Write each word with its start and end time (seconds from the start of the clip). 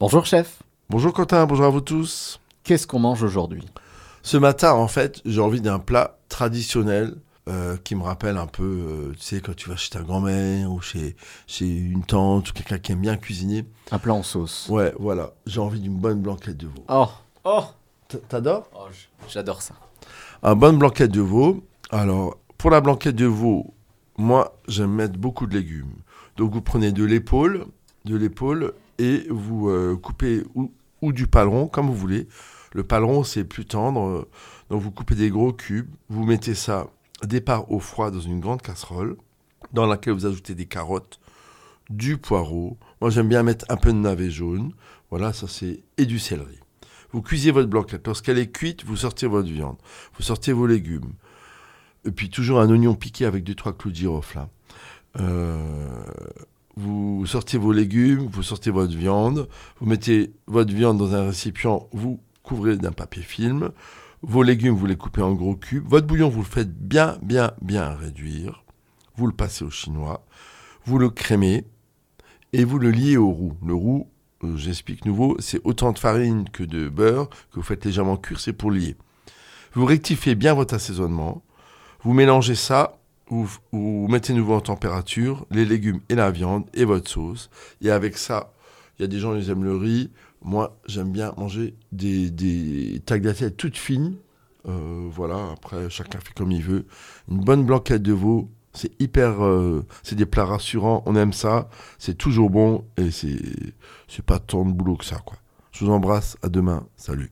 Bonjour 0.00 0.24
chef. 0.24 0.62
Bonjour 0.88 1.12
Quentin, 1.12 1.44
bonjour 1.44 1.66
à 1.66 1.68
vous 1.68 1.82
tous. 1.82 2.40
Qu'est-ce 2.64 2.86
qu'on 2.86 3.00
mange 3.00 3.22
aujourd'hui? 3.22 3.66
Ce 4.22 4.38
matin, 4.38 4.72
en 4.72 4.88
fait, 4.88 5.20
j'ai 5.26 5.42
envie 5.42 5.60
d'un 5.60 5.78
plat 5.78 6.16
traditionnel 6.30 7.16
euh, 7.50 7.76
qui 7.84 7.94
me 7.94 8.02
rappelle 8.02 8.38
un 8.38 8.46
peu, 8.46 8.62
euh, 8.64 9.12
tu 9.12 9.20
sais, 9.20 9.40
quand 9.42 9.54
tu 9.54 9.68
vas 9.68 9.76
chez 9.76 9.90
ta 9.90 10.00
grand-mère 10.00 10.72
ou 10.72 10.80
chez, 10.80 11.16
chez 11.46 11.66
une 11.66 12.02
tante 12.02 12.48
ou 12.48 12.54
quelqu'un 12.54 12.78
qui 12.78 12.92
aime 12.92 13.02
bien 13.02 13.18
cuisiner. 13.18 13.66
Un 13.90 13.98
plat 13.98 14.14
en 14.14 14.22
sauce. 14.22 14.70
Ouais, 14.70 14.94
voilà. 14.98 15.34
J'ai 15.44 15.60
envie 15.60 15.80
d'une 15.80 15.98
bonne 15.98 16.22
blanquette 16.22 16.56
de 16.56 16.68
veau. 16.68 16.86
Oh, 16.88 17.08
oh, 17.44 17.64
T'adores? 18.30 18.70
Oh, 18.74 18.86
j'adore 19.28 19.60
ça. 19.60 19.74
Un 20.42 20.54
bonne 20.54 20.78
blanquette 20.78 21.12
de 21.12 21.20
veau. 21.20 21.62
Alors, 21.90 22.38
pour 22.56 22.70
la 22.70 22.80
blanquette 22.80 23.16
de 23.16 23.26
veau, 23.26 23.74
moi, 24.16 24.56
j'aime 24.66 24.92
mettre 24.92 25.18
beaucoup 25.18 25.46
de 25.46 25.58
légumes. 25.58 25.92
Donc, 26.38 26.54
vous 26.54 26.62
prenez 26.62 26.90
de 26.90 27.04
l'épaule, 27.04 27.66
de 28.04 28.16
l'épaule, 28.16 28.72
et 28.98 29.26
vous 29.30 29.68
euh, 29.68 29.96
coupez 29.96 30.42
ou, 30.54 30.72
ou 31.02 31.12
du 31.12 31.26
paleron, 31.26 31.66
comme 31.68 31.86
vous 31.86 31.94
voulez. 31.96 32.28
Le 32.72 32.84
paleron, 32.84 33.24
c'est 33.24 33.44
plus 33.44 33.64
tendre. 33.64 34.06
euh, 34.08 34.28
Donc, 34.70 34.82
vous 34.82 34.90
coupez 34.90 35.14
des 35.14 35.30
gros 35.30 35.52
cubes. 35.52 35.88
Vous 36.08 36.24
mettez 36.24 36.54
ça, 36.54 36.88
départ 37.24 37.70
au 37.72 37.80
froid, 37.80 38.10
dans 38.10 38.20
une 38.20 38.40
grande 38.40 38.62
casserole, 38.62 39.16
dans 39.72 39.86
laquelle 39.86 40.14
vous 40.14 40.26
ajoutez 40.26 40.54
des 40.54 40.66
carottes, 40.66 41.18
du 41.88 42.16
poireau. 42.16 42.78
Moi, 43.00 43.10
j'aime 43.10 43.28
bien 43.28 43.42
mettre 43.42 43.64
un 43.68 43.76
peu 43.76 43.92
de 43.92 43.98
navet 43.98 44.30
jaune. 44.30 44.72
Voilà, 45.10 45.32
ça 45.32 45.48
c'est. 45.48 45.80
Et 45.98 46.06
du 46.06 46.18
céleri. 46.18 46.60
Vous 47.12 47.22
cuisez 47.22 47.50
votre 47.50 47.68
blanquette. 47.68 48.06
Lorsqu'elle 48.06 48.38
est 48.38 48.52
cuite, 48.52 48.84
vous 48.84 48.96
sortez 48.96 49.26
votre 49.26 49.48
viande. 49.48 49.76
Vous 50.16 50.22
sortez 50.22 50.52
vos 50.52 50.66
légumes. 50.66 51.12
Et 52.04 52.12
puis 52.12 52.30
toujours 52.30 52.60
un 52.60 52.70
oignon 52.70 52.94
piqué 52.94 53.24
avec 53.26 53.42
deux, 53.42 53.54
trois 53.56 53.72
clous 53.72 53.90
de 53.90 53.96
girofle. 53.96 54.38
hein. 54.38 54.48
Euh, 55.18 56.04
vous 56.76 57.26
sortez 57.26 57.58
vos 57.58 57.72
légumes, 57.72 58.28
vous 58.32 58.42
sortez 58.42 58.70
votre 58.70 58.94
viande, 58.94 59.48
vous 59.78 59.86
mettez 59.86 60.32
votre 60.46 60.72
viande 60.72 60.98
dans 60.98 61.14
un 61.14 61.26
récipient, 61.26 61.88
vous 61.92 62.20
couvrez 62.42 62.76
d'un 62.76 62.92
papier 62.92 63.22
film. 63.22 63.70
Vos 64.22 64.42
légumes, 64.42 64.74
vous 64.74 64.86
les 64.86 64.96
coupez 64.96 65.22
en 65.22 65.32
gros 65.32 65.56
cubes. 65.56 65.88
Votre 65.88 66.06
bouillon, 66.06 66.28
vous 66.28 66.40
le 66.40 66.46
faites 66.46 66.72
bien, 66.72 67.18
bien, 67.22 67.52
bien 67.62 67.94
réduire. 67.94 68.64
Vous 69.16 69.26
le 69.26 69.32
passez 69.32 69.64
au 69.64 69.70
chinois. 69.70 70.26
Vous 70.84 70.98
le 70.98 71.10
crémez 71.10 71.64
et 72.52 72.64
vous 72.64 72.78
le 72.78 72.90
liez 72.90 73.16
au 73.16 73.30
roux. 73.30 73.54
Le 73.64 73.74
roux, 73.74 74.08
euh, 74.44 74.56
j'explique 74.56 75.04
nouveau, 75.04 75.36
c'est 75.38 75.60
autant 75.64 75.92
de 75.92 75.98
farine 75.98 76.48
que 76.50 76.64
de 76.64 76.88
beurre 76.88 77.28
que 77.28 77.56
vous 77.56 77.62
faites 77.62 77.84
légèrement 77.84 78.16
cuire, 78.16 78.40
c'est 78.40 78.52
pour 78.52 78.70
lier. 78.70 78.96
Vous 79.74 79.84
rectifiez 79.84 80.34
bien 80.34 80.54
votre 80.54 80.74
assaisonnement. 80.74 81.42
Vous 82.02 82.12
mélangez 82.12 82.54
ça, 82.54 82.99
vous, 83.30 83.50
vous 83.72 84.06
mettez 84.08 84.32
nouveau 84.34 84.54
en 84.54 84.60
température, 84.60 85.46
les 85.50 85.64
légumes 85.64 86.00
et 86.08 86.14
la 86.14 86.30
viande 86.30 86.64
et 86.74 86.84
votre 86.84 87.08
sauce. 87.08 87.48
Et 87.80 87.90
avec 87.90 88.16
ça, 88.16 88.52
il 88.98 89.02
y 89.02 89.04
a 89.04 89.08
des 89.08 89.18
gens 89.18 89.38
qui 89.38 89.50
aiment 89.50 89.64
le 89.64 89.76
riz. 89.76 90.10
Moi, 90.42 90.78
j'aime 90.86 91.12
bien 91.12 91.32
manger 91.36 91.74
des, 91.92 92.30
des 92.30 93.00
tagliatelles 93.04 93.54
toutes 93.54 93.76
fines. 93.76 94.16
Euh, 94.68 95.08
voilà, 95.10 95.50
après, 95.52 95.88
chacun 95.88 96.18
fait 96.20 96.34
comme 96.34 96.52
il 96.52 96.62
veut. 96.62 96.86
Une 97.30 97.40
bonne 97.40 97.64
blanquette 97.64 98.02
de 98.02 98.12
veau, 98.12 98.50
c'est 98.72 98.92
hyper. 99.00 99.44
euh, 99.44 99.86
c'est 100.02 100.16
des 100.16 100.26
plats 100.26 100.44
rassurants, 100.44 101.02
on 101.06 101.16
aime 101.16 101.32
ça. 101.32 101.68
C'est 101.98 102.16
toujours 102.16 102.50
bon 102.50 102.84
et 102.96 103.10
c'est 103.10 104.24
pas 104.26 104.38
tant 104.38 104.64
de 104.64 104.72
boulot 104.72 104.96
que 104.96 105.04
ça, 105.04 105.18
quoi. 105.24 105.38
Je 105.72 105.84
vous 105.84 105.92
embrasse, 105.92 106.36
à 106.42 106.48
demain, 106.48 106.86
salut. 106.96 107.30